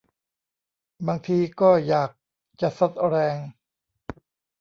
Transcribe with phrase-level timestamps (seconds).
[1.07, 2.09] บางทีก็อยาก
[2.61, 3.37] จะซัดแรง